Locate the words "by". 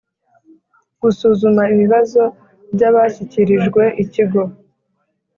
2.73-2.81